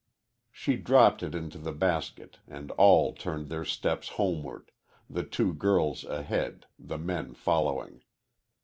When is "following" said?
7.35-8.01